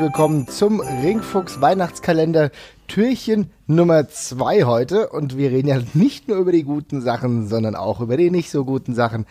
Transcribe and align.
willkommen 0.00 0.48
zum 0.48 0.80
Ringfuchs 0.80 1.60
Weihnachtskalender 1.60 2.50
Türchen 2.88 3.50
Nummer 3.66 4.08
zwei 4.08 4.64
heute. 4.64 5.08
Und 5.08 5.36
wir 5.36 5.50
reden 5.50 5.68
ja 5.68 5.80
nicht 5.94 6.28
nur 6.28 6.38
über 6.38 6.52
die 6.52 6.62
guten 6.62 7.00
Sachen, 7.00 7.48
sondern 7.48 7.74
auch 7.74 8.00
über 8.00 8.16
die 8.16 8.30
nicht 8.30 8.50
so 8.50 8.64
guten 8.64 8.94
Sachen. 8.94 9.26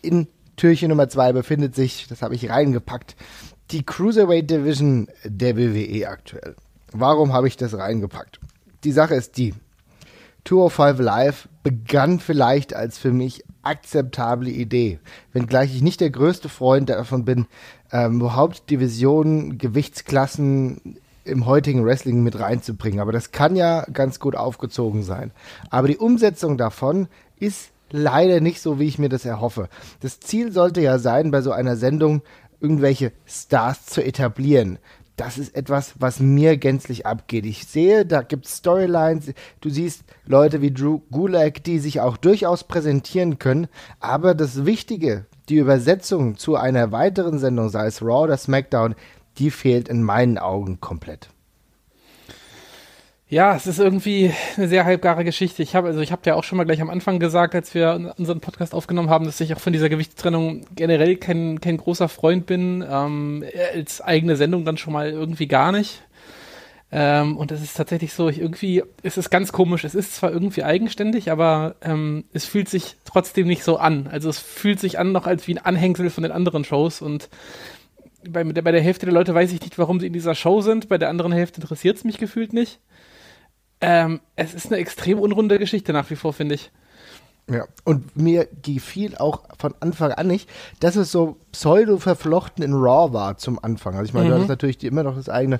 In 0.00 0.26
Türchen 0.56 0.88
Nummer 0.88 1.08
zwei 1.08 1.32
befindet 1.32 1.74
sich, 1.74 2.06
das 2.08 2.22
habe 2.22 2.34
ich 2.34 2.50
reingepackt, 2.50 3.16
die 3.70 3.84
Cruiserweight 3.84 4.50
Division 4.50 5.08
der 5.24 5.56
WWE 5.56 6.08
aktuell. 6.08 6.56
Warum 6.92 7.32
habe 7.32 7.48
ich 7.48 7.56
das 7.56 7.76
reingepackt? 7.76 8.40
Die 8.84 8.92
Sache 8.92 9.14
ist 9.14 9.36
die, 9.38 9.54
205 10.44 11.00
Live 11.00 11.48
begann 11.62 12.20
vielleicht 12.20 12.74
als 12.74 12.98
für 12.98 13.12
mich 13.12 13.44
akzeptable 13.62 14.50
Idee, 14.50 14.98
wenngleich 15.32 15.74
ich 15.74 15.82
nicht 15.82 16.00
der 16.00 16.10
größte 16.10 16.48
Freund 16.48 16.90
davon 16.90 17.24
bin, 17.24 17.46
ähm, 17.92 18.34
Hauptdivisionen, 18.34 19.58
Gewichtsklassen 19.58 20.98
im 21.24 21.46
heutigen 21.46 21.84
Wrestling 21.84 22.22
mit 22.22 22.38
reinzubringen. 22.38 23.00
Aber 23.00 23.12
das 23.12 23.30
kann 23.30 23.54
ja 23.54 23.84
ganz 23.92 24.18
gut 24.18 24.34
aufgezogen 24.34 25.02
sein. 25.02 25.30
Aber 25.70 25.88
die 25.88 25.98
Umsetzung 25.98 26.58
davon 26.58 27.08
ist 27.38 27.70
leider 27.90 28.40
nicht 28.40 28.60
so, 28.60 28.78
wie 28.78 28.88
ich 28.88 28.98
mir 28.98 29.08
das 29.08 29.24
erhoffe. 29.24 29.68
Das 30.00 30.18
Ziel 30.20 30.50
sollte 30.52 30.80
ja 30.80 30.98
sein, 30.98 31.30
bei 31.30 31.42
so 31.42 31.52
einer 31.52 31.76
Sendung 31.76 32.22
irgendwelche 32.60 33.12
Stars 33.26 33.86
zu 33.86 34.04
etablieren 34.04 34.78
das 35.22 35.38
ist 35.38 35.54
etwas, 35.54 35.94
was 36.00 36.18
mir 36.18 36.56
gänzlich 36.56 37.06
abgeht. 37.06 37.46
Ich 37.46 37.66
sehe, 37.66 38.04
da 38.04 38.22
gibt 38.22 38.46
es 38.46 38.56
Storylines, 38.56 39.32
du 39.60 39.70
siehst 39.70 40.02
Leute 40.26 40.60
wie 40.62 40.72
Drew 40.72 40.98
Gulag, 41.12 41.62
die 41.62 41.78
sich 41.78 42.00
auch 42.00 42.16
durchaus 42.16 42.64
präsentieren 42.64 43.38
können, 43.38 43.68
aber 44.00 44.34
das 44.34 44.66
Wichtige, 44.66 45.26
die 45.48 45.58
Übersetzung 45.58 46.38
zu 46.38 46.56
einer 46.56 46.90
weiteren 46.90 47.38
Sendung, 47.38 47.68
sei 47.68 47.86
es 47.86 48.02
Raw 48.02 48.24
oder 48.24 48.36
SmackDown, 48.36 48.96
die 49.38 49.52
fehlt 49.52 49.88
in 49.88 50.02
meinen 50.02 50.38
Augen 50.38 50.80
komplett. 50.80 51.28
Ja, 53.32 53.56
es 53.56 53.66
ist 53.66 53.78
irgendwie 53.78 54.30
eine 54.58 54.68
sehr 54.68 54.84
halbgare 54.84 55.24
Geschichte. 55.24 55.62
Ich 55.62 55.74
habe 55.74 55.88
also 55.88 56.00
ich 56.00 56.12
habe 56.12 56.20
ja 56.26 56.34
auch 56.34 56.44
schon 56.44 56.58
mal 56.58 56.64
gleich 56.64 56.82
am 56.82 56.90
Anfang 56.90 57.18
gesagt, 57.18 57.54
als 57.54 57.74
wir 57.74 58.12
unseren 58.18 58.40
Podcast 58.40 58.74
aufgenommen 58.74 59.08
haben, 59.08 59.24
dass 59.24 59.40
ich 59.40 59.54
auch 59.54 59.58
von 59.58 59.72
dieser 59.72 59.88
Gewichtstrennung 59.88 60.66
generell 60.76 61.16
kein, 61.16 61.58
kein 61.58 61.78
großer 61.78 62.10
Freund 62.10 62.44
bin. 62.44 62.84
Ähm, 62.86 63.42
als 63.74 64.02
eigene 64.02 64.36
Sendung 64.36 64.66
dann 64.66 64.76
schon 64.76 64.92
mal 64.92 65.08
irgendwie 65.08 65.46
gar 65.46 65.72
nicht. 65.72 66.02
Ähm, 66.90 67.38
und 67.38 67.50
es 67.52 67.62
ist 67.62 67.74
tatsächlich 67.74 68.12
so, 68.12 68.28
ich 68.28 68.38
irgendwie, 68.38 68.82
es 69.02 69.16
ist 69.16 69.30
ganz 69.30 69.50
komisch. 69.50 69.84
Es 69.84 69.94
ist 69.94 70.14
zwar 70.14 70.30
irgendwie 70.30 70.62
eigenständig, 70.62 71.30
aber 71.30 71.76
ähm, 71.80 72.24
es 72.34 72.44
fühlt 72.44 72.68
sich 72.68 72.96
trotzdem 73.06 73.46
nicht 73.46 73.64
so 73.64 73.78
an. 73.78 74.08
Also 74.12 74.28
es 74.28 74.40
fühlt 74.40 74.78
sich 74.78 74.98
an 74.98 75.12
noch 75.12 75.26
als 75.26 75.48
wie 75.48 75.54
ein 75.54 75.64
Anhängsel 75.64 76.10
von 76.10 76.22
den 76.22 76.32
anderen 76.32 76.64
Shows 76.64 77.00
und 77.00 77.30
bei, 78.28 78.44
bei 78.44 78.72
der 78.72 78.82
Hälfte 78.82 79.06
der 79.06 79.14
Leute 79.14 79.34
weiß 79.34 79.52
ich 79.52 79.62
nicht, 79.62 79.78
warum 79.78 80.00
sie 80.00 80.06
in 80.06 80.12
dieser 80.12 80.34
Show 80.34 80.60
sind. 80.60 80.88
Bei 80.88 80.98
der 80.98 81.08
anderen 81.08 81.32
Hälfte 81.32 81.62
interessiert 81.62 81.96
es 81.96 82.04
mich 82.04 82.18
gefühlt 82.18 82.52
nicht. 82.52 82.78
Ähm, 83.82 84.20
es 84.36 84.54
ist 84.54 84.68
eine 84.68 84.76
extrem 84.76 85.18
unrunde 85.18 85.58
Geschichte 85.58 85.92
nach 85.92 86.08
wie 86.08 86.16
vor, 86.16 86.32
finde 86.32 86.54
ich. 86.54 86.70
Ja, 87.50 87.66
und 87.84 88.16
mir 88.16 88.46
gefiel 88.62 89.16
auch 89.16 89.42
von 89.58 89.74
Anfang 89.80 90.12
an 90.12 90.28
nicht, 90.28 90.48
dass 90.78 90.94
es 90.94 91.10
so 91.10 91.38
pseudo 91.50 91.98
verflochten 91.98 92.62
in 92.62 92.72
Raw 92.72 93.12
war 93.12 93.36
zum 93.36 93.62
Anfang. 93.62 93.94
Also 93.94 94.04
ich 94.04 94.14
meine, 94.14 94.26
mhm. 94.26 94.30
du 94.30 94.34
hattest 94.36 94.48
natürlich 94.48 94.84
immer 94.84 95.02
noch 95.02 95.16
das 95.16 95.28
eigene, 95.28 95.58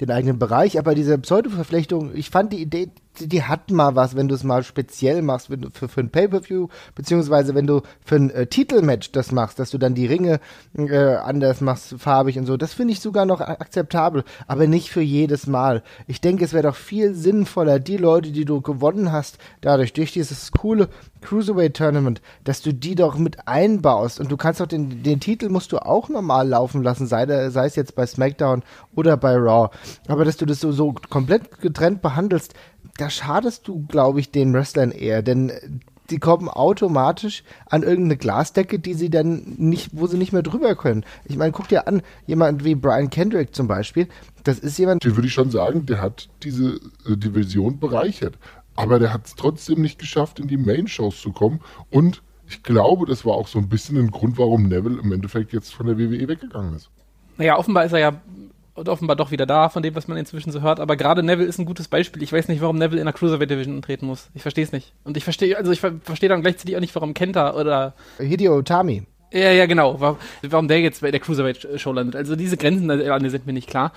den 0.00 0.10
eigenen 0.10 0.40
Bereich, 0.40 0.76
aber 0.76 0.96
diese 0.96 1.16
Pseudo-Verflechtung, 1.18 2.10
ich 2.14 2.30
fand 2.30 2.52
die 2.52 2.60
Idee 2.60 2.90
die, 3.20 3.42
hat 3.42 3.70
mal 3.70 3.96
was, 3.96 4.16
wenn 4.16 4.28
du 4.28 4.34
es 4.34 4.44
mal 4.44 4.62
speziell 4.62 5.22
machst, 5.22 5.50
wenn 5.50 5.62
du 5.62 5.68
für, 5.72 5.88
für 5.88 6.00
ein 6.00 6.10
Pay-Per-View, 6.10 6.68
beziehungsweise 6.94 7.54
wenn 7.54 7.66
du 7.66 7.82
für 8.04 8.16
ein 8.16 8.30
äh, 8.30 8.46
Titelmatch 8.46 9.12
das 9.12 9.32
machst, 9.32 9.58
dass 9.58 9.70
du 9.70 9.78
dann 9.78 9.94
die 9.94 10.06
Ringe 10.06 10.40
äh, 10.76 11.14
anders 11.16 11.60
machst, 11.60 11.94
farbig 11.98 12.38
und 12.38 12.46
so. 12.46 12.56
Das 12.56 12.72
finde 12.72 12.92
ich 12.92 13.00
sogar 13.00 13.26
noch 13.26 13.40
akzeptabel, 13.40 14.24
aber 14.46 14.66
nicht 14.66 14.90
für 14.90 15.00
jedes 15.00 15.46
Mal. 15.46 15.82
Ich 16.06 16.20
denke, 16.20 16.44
es 16.44 16.52
wäre 16.52 16.68
doch 16.68 16.76
viel 16.76 17.14
sinnvoller, 17.14 17.78
die 17.78 17.96
Leute, 17.96 18.32
die 18.32 18.44
du 18.44 18.60
gewonnen 18.60 19.12
hast, 19.12 19.38
dadurch, 19.60 19.92
durch 19.92 20.12
dieses 20.12 20.52
coole 20.52 20.88
Cruiserweight 21.20 21.76
Tournament, 21.76 22.22
dass 22.44 22.62
du 22.62 22.72
die 22.72 22.94
doch 22.94 23.18
mit 23.18 23.46
einbaust 23.46 24.20
und 24.20 24.30
du 24.30 24.36
kannst 24.36 24.60
doch 24.60 24.66
den, 24.66 25.02
den 25.02 25.20
Titel 25.20 25.48
musst 25.48 25.72
du 25.72 25.78
auch 25.78 26.08
normal 26.08 26.48
laufen 26.48 26.82
lassen, 26.82 27.06
sei, 27.06 27.26
der, 27.26 27.50
sei 27.50 27.66
es 27.66 27.76
jetzt 27.76 27.94
bei 27.94 28.06
SmackDown 28.06 28.62
oder 28.94 29.16
bei 29.16 29.34
Raw. 29.36 29.70
Aber 30.08 30.24
dass 30.24 30.36
du 30.36 30.46
das 30.46 30.60
so, 30.60 30.72
so 30.72 30.94
komplett 31.10 31.60
getrennt 31.60 32.02
behandelst, 32.02 32.54
da 32.96 33.10
schadest 33.10 33.68
du, 33.68 33.86
glaube 33.86 34.20
ich, 34.20 34.30
den 34.30 34.52
Wrestlern 34.52 34.90
eher, 34.90 35.22
denn 35.22 35.52
die 36.10 36.18
kommen 36.18 36.48
automatisch 36.48 37.44
an 37.66 37.82
irgendeine 37.82 38.16
Glasdecke, 38.16 38.78
die 38.78 38.94
sie 38.94 39.10
dann 39.10 39.54
nicht, 39.58 39.90
wo 39.92 40.06
sie 40.06 40.18
nicht 40.18 40.32
mehr 40.32 40.42
drüber 40.42 40.74
können. 40.74 41.04
Ich 41.24 41.36
meine, 41.36 41.52
guck 41.52 41.68
dir 41.68 41.86
an, 41.86 42.02
jemand 42.26 42.64
wie 42.64 42.74
Brian 42.74 43.10
Kendrick 43.10 43.54
zum 43.54 43.68
Beispiel, 43.68 44.08
das 44.44 44.58
ist 44.58 44.78
jemand. 44.78 45.04
Den 45.04 45.16
würde 45.16 45.28
ich 45.28 45.34
schon 45.34 45.50
sagen, 45.50 45.86
der 45.86 46.00
hat 46.00 46.28
diese 46.42 46.80
äh, 47.06 47.16
Division 47.16 47.78
bereichert. 47.78 48.38
Aber 48.76 48.98
der 48.98 49.12
hat 49.12 49.26
es 49.26 49.34
trotzdem 49.34 49.82
nicht 49.82 49.98
geschafft, 49.98 50.40
in 50.40 50.48
die 50.48 50.56
Main-Shows 50.56 51.20
zu 51.20 51.32
kommen. 51.32 51.60
Und 51.90 52.22
ich 52.48 52.62
glaube, 52.62 53.06
das 53.06 53.24
war 53.24 53.34
auch 53.34 53.46
so 53.46 53.58
ein 53.58 53.68
bisschen 53.68 53.98
ein 53.98 54.10
Grund, 54.10 54.38
warum 54.38 54.64
Neville 54.64 55.00
im 55.00 55.12
Endeffekt 55.12 55.52
jetzt 55.52 55.74
von 55.74 55.86
der 55.86 55.98
WWE 55.98 56.28
weggegangen 56.28 56.74
ist. 56.74 56.88
Naja, 57.36 57.58
offenbar 57.58 57.84
ist 57.84 57.92
er 57.92 57.98
ja 57.98 58.20
offenbar 58.88 59.16
doch 59.16 59.30
wieder 59.30 59.46
da, 59.46 59.68
von 59.68 59.82
dem, 59.82 59.94
was 59.94 60.08
man 60.08 60.16
inzwischen 60.16 60.52
so 60.52 60.60
hört. 60.62 60.80
Aber 60.80 60.96
gerade 60.96 61.22
Neville 61.22 61.48
ist 61.48 61.58
ein 61.58 61.66
gutes 61.66 61.88
Beispiel. 61.88 62.22
Ich 62.22 62.32
weiß 62.32 62.48
nicht, 62.48 62.60
warum 62.60 62.76
Neville 62.76 63.00
in 63.00 63.06
der 63.06 63.12
Cruiserweight 63.12 63.50
Division 63.50 63.82
treten 63.82 64.06
muss. 64.06 64.30
Ich 64.34 64.42
verstehe 64.42 64.64
es 64.64 64.72
nicht. 64.72 64.92
Und 65.04 65.16
ich 65.16 65.24
verstehe, 65.24 65.56
also 65.56 65.72
ich 65.72 65.80
verstehe 65.80 66.28
dann 66.28 66.42
gleichzeitig 66.42 66.76
auch 66.76 66.80
nicht, 66.80 66.94
warum 66.94 67.14
Kenta 67.14 67.54
oder 67.54 67.94
Hideo 68.18 68.56
Utami. 68.56 69.02
Ja, 69.32 69.52
ja, 69.52 69.66
genau. 69.66 70.00
Warum 70.42 70.66
der 70.66 70.80
jetzt 70.80 71.02
bei 71.02 71.12
der 71.12 71.20
Cruiserweight 71.20 71.68
Show 71.76 71.92
landet. 71.92 72.16
Also 72.16 72.34
diese 72.34 72.56
Grenzen 72.56 72.88
sind 73.30 73.46
mir 73.46 73.52
nicht 73.52 73.68
klar. 73.68 73.92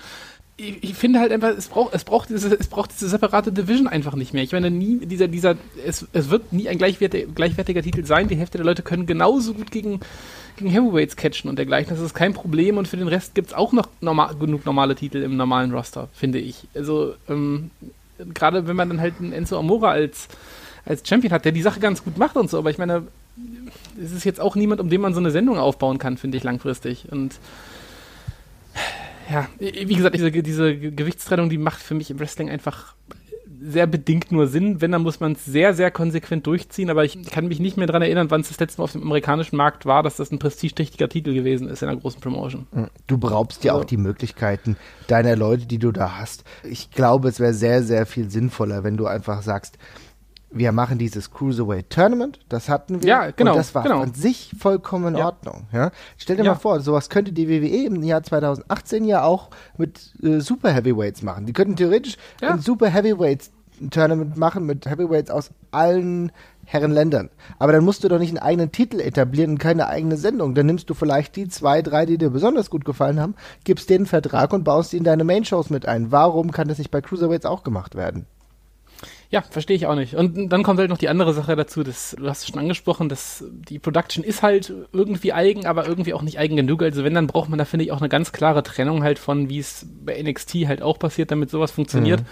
Ich, 0.56 0.84
ich, 0.84 0.94
finde 0.94 1.18
halt 1.18 1.32
einfach, 1.32 1.48
es 1.48 1.66
braucht, 1.66 1.94
es 1.94 2.04
braucht 2.04 2.28
diese, 2.28 2.54
es 2.54 2.68
braucht 2.68 2.92
diese 2.92 3.08
separate 3.08 3.50
Division 3.50 3.88
einfach 3.88 4.14
nicht 4.14 4.32
mehr. 4.32 4.44
Ich 4.44 4.52
meine, 4.52 4.70
nie, 4.70 5.04
dieser, 5.04 5.26
dieser, 5.26 5.56
es, 5.84 6.06
es 6.12 6.30
wird 6.30 6.52
nie 6.52 6.68
ein 6.68 6.78
gleichwertiger, 6.78 7.26
gleichwertiger 7.26 7.82
Titel 7.82 8.04
sein. 8.04 8.28
Die 8.28 8.36
Hälfte 8.36 8.58
der 8.58 8.64
Leute 8.64 8.82
können 8.82 9.06
genauso 9.06 9.54
gut 9.54 9.72
gegen 9.72 10.00
gegen 10.56 10.70
Heavyweights 10.70 11.16
catchen 11.16 11.50
und 11.50 11.56
dergleichen. 11.56 11.94
Das 11.94 12.04
ist 12.04 12.14
kein 12.14 12.32
Problem 12.32 12.78
und 12.78 12.88
für 12.88 12.96
den 12.96 13.08
Rest 13.08 13.34
gibt 13.34 13.48
es 13.48 13.54
auch 13.54 13.72
noch 13.72 13.88
normal, 14.00 14.34
genug 14.36 14.64
normale 14.64 14.94
Titel 14.94 15.18
im 15.18 15.36
normalen 15.36 15.72
Roster, 15.72 16.08
finde 16.12 16.38
ich. 16.38 16.66
Also, 16.74 17.14
ähm, 17.28 17.70
gerade 18.32 18.66
wenn 18.66 18.76
man 18.76 18.88
dann 18.88 19.00
halt 19.00 19.14
einen 19.18 19.32
Enzo 19.32 19.58
Amora 19.58 19.90
als, 19.90 20.28
als 20.84 21.06
Champion 21.08 21.32
hat, 21.32 21.44
der 21.44 21.52
die 21.52 21.62
Sache 21.62 21.80
ganz 21.80 22.04
gut 22.04 22.18
macht 22.18 22.36
und 22.36 22.50
so, 22.50 22.58
aber 22.58 22.70
ich 22.70 22.78
meine, 22.78 23.02
es 24.00 24.12
ist 24.12 24.24
jetzt 24.24 24.40
auch 24.40 24.54
niemand, 24.54 24.80
um 24.80 24.88
den 24.88 25.00
man 25.00 25.14
so 25.14 25.20
eine 25.20 25.30
Sendung 25.30 25.58
aufbauen 25.58 25.98
kann, 25.98 26.16
finde 26.16 26.36
ich 26.36 26.44
langfristig. 26.44 27.10
Und 27.10 27.38
ja, 29.30 29.48
wie 29.58 29.94
gesagt, 29.94 30.14
diese, 30.14 30.30
diese 30.30 30.76
Gewichtstrennung, 30.76 31.48
die 31.50 31.58
macht 31.58 31.80
für 31.80 31.94
mich 31.94 32.10
im 32.10 32.18
Wrestling 32.18 32.50
einfach 32.50 32.94
sehr 33.66 33.86
bedingt 33.86 34.30
nur 34.30 34.46
Sinn. 34.46 34.80
Wenn, 34.80 34.92
dann 34.92 35.02
muss 35.02 35.20
man 35.20 35.32
es 35.32 35.44
sehr, 35.44 35.74
sehr 35.74 35.90
konsequent 35.90 36.46
durchziehen. 36.46 36.90
Aber 36.90 37.04
ich 37.04 37.30
kann 37.30 37.48
mich 37.48 37.60
nicht 37.60 37.76
mehr 37.76 37.86
daran 37.86 38.02
erinnern, 38.02 38.30
wann 38.30 38.42
es 38.42 38.48
das 38.48 38.60
letzte 38.60 38.80
Mal 38.80 38.84
auf 38.84 38.92
dem 38.92 39.02
amerikanischen 39.02 39.56
Markt 39.56 39.86
war, 39.86 40.02
dass 40.02 40.16
das 40.16 40.30
ein 40.30 40.38
prestigeträchtiger 40.38 41.08
Titel 41.08 41.32
gewesen 41.32 41.68
ist 41.68 41.82
in 41.82 41.88
einer 41.88 41.98
großen 41.98 42.20
Promotion. 42.20 42.66
Hm. 42.72 42.88
Du 43.06 43.18
brauchst 43.18 43.64
ja 43.64 43.72
also. 43.72 43.82
auch 43.82 43.86
die 43.86 43.96
Möglichkeiten 43.96 44.76
deiner 45.06 45.36
Leute, 45.36 45.66
die 45.66 45.78
du 45.78 45.92
da 45.92 46.18
hast. 46.18 46.44
Ich 46.62 46.90
glaube, 46.90 47.28
es 47.28 47.40
wäre 47.40 47.54
sehr, 47.54 47.82
sehr 47.82 48.06
viel 48.06 48.30
sinnvoller, 48.30 48.84
wenn 48.84 48.96
du 48.96 49.06
einfach 49.06 49.42
sagst, 49.42 49.78
wir 50.54 50.72
machen 50.72 50.98
dieses 50.98 51.30
Cruiserweight 51.30 51.90
Tournament, 51.90 52.38
das 52.48 52.68
hatten 52.68 53.02
wir. 53.02 53.08
Ja, 53.08 53.30
genau. 53.30 53.52
Und 53.52 53.58
das 53.58 53.74
war 53.74 53.82
genau. 53.82 54.00
an 54.00 54.14
sich 54.14 54.52
vollkommen 54.58 55.14
in 55.14 55.18
ja. 55.18 55.26
Ordnung. 55.26 55.66
Ja? 55.72 55.90
Stell 56.16 56.36
dir 56.36 56.44
ja. 56.44 56.52
mal 56.52 56.58
vor, 56.58 56.80
sowas 56.80 57.10
könnte 57.10 57.32
die 57.32 57.48
WWE 57.48 57.86
im 57.86 58.02
Jahr 58.02 58.22
2018 58.22 59.04
ja 59.04 59.24
auch 59.24 59.50
mit 59.76 60.14
äh, 60.22 60.40
Super 60.40 60.72
Heavyweights 60.72 61.22
machen. 61.22 61.46
Die 61.46 61.52
könnten 61.52 61.76
theoretisch 61.76 62.16
ja. 62.40 62.52
ein 62.52 62.60
Super 62.60 62.88
Heavyweights 62.88 63.50
Tournament 63.90 64.36
machen 64.36 64.66
mit 64.66 64.86
Heavyweights 64.86 65.30
aus 65.30 65.50
allen 65.72 66.30
Herrenländern. 66.64 67.30
Aber 67.58 67.72
dann 67.72 67.84
musst 67.84 68.04
du 68.04 68.08
doch 68.08 68.18
nicht 68.18 68.30
einen 68.30 68.38
eigenen 68.38 68.72
Titel 68.72 69.00
etablieren 69.00 69.52
und 69.52 69.58
keine 69.58 69.88
eigene 69.88 70.16
Sendung. 70.16 70.54
Dann 70.54 70.66
nimmst 70.66 70.88
du 70.88 70.94
vielleicht 70.94 71.36
die 71.36 71.48
zwei, 71.48 71.82
drei, 71.82 72.06
die 72.06 72.16
dir 72.16 72.30
besonders 72.30 72.70
gut 72.70 72.84
gefallen 72.84 73.20
haben, 73.20 73.34
gibst 73.64 73.90
denen 73.90 74.00
einen 74.00 74.06
Vertrag 74.06 74.52
und 74.52 74.64
baust 74.64 74.92
die 74.92 74.98
in 74.98 75.04
deine 75.04 75.24
Main-Shows 75.24 75.70
mit 75.70 75.86
ein. 75.86 76.12
Warum 76.12 76.52
kann 76.52 76.68
das 76.68 76.78
nicht 76.78 76.90
bei 76.90 77.00
Cruiserweights 77.00 77.46
auch 77.46 77.64
gemacht 77.64 77.96
werden? 77.96 78.26
Ja, 79.34 79.42
verstehe 79.42 79.74
ich 79.74 79.86
auch 79.86 79.96
nicht. 79.96 80.14
Und 80.14 80.48
dann 80.50 80.62
kommt 80.62 80.78
halt 80.78 80.90
noch 80.90 80.96
die 80.96 81.08
andere 81.08 81.34
Sache 81.34 81.56
dazu, 81.56 81.82
das, 81.82 82.14
du 82.16 82.28
hast 82.28 82.42
es 82.42 82.46
schon 82.46 82.60
angesprochen, 82.60 83.08
dass 83.08 83.42
die 83.50 83.80
Production 83.80 84.22
ist 84.22 84.44
halt 84.44 84.72
irgendwie 84.92 85.32
eigen, 85.32 85.66
aber 85.66 85.88
irgendwie 85.88 86.14
auch 86.14 86.22
nicht 86.22 86.38
eigen 86.38 86.54
genug. 86.54 86.84
Also 86.84 87.02
wenn, 87.02 87.14
dann 87.14 87.26
braucht 87.26 87.48
man 87.48 87.58
da, 87.58 87.64
finde 87.64 87.84
ich, 87.84 87.90
auch 87.90 87.98
eine 88.00 88.08
ganz 88.08 88.30
klare 88.30 88.62
Trennung 88.62 89.02
halt 89.02 89.18
von, 89.18 89.48
wie 89.48 89.58
es 89.58 89.88
bei 90.04 90.22
NXT 90.22 90.68
halt 90.68 90.82
auch 90.82 91.00
passiert, 91.00 91.32
damit 91.32 91.50
sowas 91.50 91.72
funktioniert. 91.72 92.20
Mhm. 92.20 92.26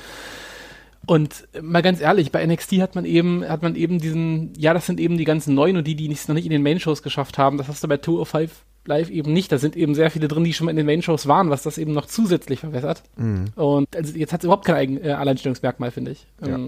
Und 1.07 1.49
mal 1.61 1.83
ganz 1.83 2.01
ehrlich, 2.01 2.31
bei 2.31 2.47
NXT 2.47 2.75
hat 2.75 2.95
man 2.95 3.05
eben, 3.05 3.49
hat 3.49 3.63
man 3.63 3.75
eben 3.75 3.99
diesen, 3.99 4.53
ja, 4.57 4.73
das 4.73 4.87
sind 4.87 5.01
eben 5.01 5.19
die 5.19 5.25
ganzen 5.25 5.57
Neuen 5.57 5.77
und 5.79 5.89
die, 5.89 5.97
die 5.97 6.09
es 6.09 6.29
noch 6.29 6.37
nicht 6.37 6.47
in 6.47 6.53
den 6.53 6.63
Main-Shows 6.63 7.03
geschafft 7.03 7.37
haben. 7.37 7.59
Das 7.59 7.67
hast 7.67 7.83
du 7.83 7.89
bei 7.89 7.99
205 7.99 8.65
Live 8.85 9.11
eben 9.11 9.33
nicht. 9.33 9.51
Da 9.51 9.59
sind 9.59 9.77
eben 9.77 9.97
sehr 9.97 10.13
viele 10.13 10.29
drin, 10.29 10.45
die 10.45 10.53
schon 10.53 10.67
mal 10.67 10.71
in 10.71 10.77
den 10.77 10.87
Main-Shows 10.87 11.27
waren, 11.27 11.51
was 11.51 11.65
das 11.65 11.79
eben 11.79 11.93
noch 11.93 12.07
zusätzlich 12.07 12.61
verbessert. 12.61 13.03
Mhm. 13.17 13.47
Und 13.57 13.95
also 13.97 14.17
jetzt 14.17 14.33
hat 14.33 14.41
es 14.41 14.45
überhaupt 14.45 14.65
kein 14.65 14.77
Eigen, 14.77 15.05
äh, 15.05 15.11
Alleinstellungsmerkmal, 15.11 15.91
finde 15.91 16.13
ich. 16.13 16.27
Ja. 16.45 16.59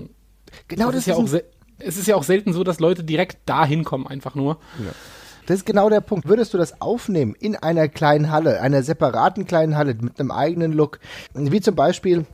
Genau 0.68 0.86
das, 0.86 1.04
das 1.04 1.18
ist 1.18 1.32
ja 1.32 1.38
auch 1.38 1.42
es 1.78 1.96
ist 1.96 2.06
ja 2.06 2.16
auch 2.16 2.22
selten 2.22 2.52
so, 2.52 2.64
dass 2.64 2.80
Leute 2.80 3.04
direkt 3.04 3.38
da 3.46 3.64
hinkommen, 3.64 4.06
einfach 4.06 4.34
nur. 4.34 4.58
Ja. 4.78 4.92
Das 5.46 5.58
ist 5.58 5.66
genau 5.66 5.90
der 5.90 6.00
Punkt. 6.00 6.26
Würdest 6.26 6.54
du 6.54 6.58
das 6.58 6.80
aufnehmen 6.80 7.34
in 7.38 7.56
einer 7.56 7.88
kleinen 7.88 8.30
Halle, 8.30 8.60
einer 8.60 8.82
separaten 8.82 9.46
kleinen 9.46 9.76
Halle 9.76 9.94
mit 10.00 10.18
einem 10.18 10.30
eigenen 10.30 10.72
Look, 10.72 11.00
wie 11.34 11.60
zum 11.60 11.74
Beispiel 11.74 12.24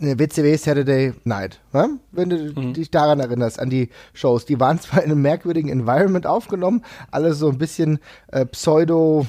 eine 0.00 0.18
WCW 0.18 0.56
Saturday 0.56 1.12
Night, 1.24 1.60
ne? 1.72 1.98
wenn 2.12 2.30
du 2.30 2.36
mhm. 2.36 2.72
dich 2.72 2.90
daran 2.90 3.20
erinnerst, 3.20 3.60
an 3.60 3.70
die 3.70 3.90
Shows. 4.14 4.46
Die 4.46 4.58
waren 4.58 4.78
zwar 4.80 5.02
in 5.02 5.10
einem 5.10 5.22
merkwürdigen 5.22 5.70
Environment 5.70 6.26
aufgenommen, 6.26 6.84
alles 7.10 7.38
so 7.38 7.50
ein 7.50 7.58
bisschen 7.58 7.98
äh, 8.28 8.46
pseudo 8.46 9.26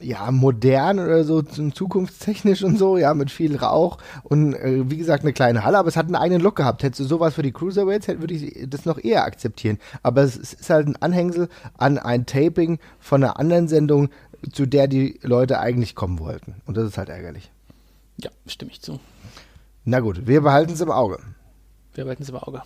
ja, 0.00 0.30
modern 0.30 0.98
oder 0.98 1.24
so, 1.24 1.42
zukunftstechnisch 1.42 2.62
und 2.62 2.78
so, 2.78 2.96
ja, 2.96 3.14
mit 3.14 3.30
viel 3.30 3.56
Rauch 3.56 3.98
und 4.24 4.54
äh, 4.54 4.90
wie 4.90 4.96
gesagt 4.96 5.22
eine 5.22 5.32
kleine 5.32 5.64
Halle, 5.64 5.78
aber 5.78 5.88
es 5.88 5.96
hat 5.96 6.06
einen 6.06 6.16
eigenen 6.16 6.42
Look 6.42 6.56
gehabt. 6.56 6.82
Hättest 6.82 7.00
du 7.00 7.04
sowas 7.04 7.34
für 7.34 7.42
die 7.42 7.52
Cruiserweights, 7.52 8.08
würde 8.08 8.34
ich 8.34 8.68
das 8.68 8.84
noch 8.84 8.98
eher 8.98 9.24
akzeptieren. 9.24 9.78
Aber 10.02 10.22
es, 10.22 10.36
es 10.36 10.52
ist 10.52 10.70
halt 10.70 10.86
ein 10.86 10.96
Anhängsel 10.96 11.48
an 11.78 11.98
ein 11.98 12.26
Taping 12.26 12.78
von 13.00 13.24
einer 13.24 13.38
anderen 13.38 13.68
Sendung, 13.68 14.10
zu 14.52 14.66
der 14.66 14.86
die 14.86 15.18
Leute 15.22 15.58
eigentlich 15.60 15.94
kommen 15.94 16.18
wollten. 16.18 16.56
Und 16.66 16.76
das 16.76 16.84
ist 16.84 16.98
halt 16.98 17.08
ärgerlich. 17.08 17.50
Ja, 18.18 18.30
stimme 18.46 18.70
ich 18.70 18.82
zu. 18.82 19.00
Na 19.84 20.00
gut, 20.00 20.26
wir 20.26 20.40
behalten 20.42 20.72
es 20.72 20.80
im 20.80 20.90
Auge. 20.90 21.18
Wir 21.94 22.04
behalten 22.04 22.22
es 22.22 22.28
im 22.28 22.36
Auge. 22.36 22.62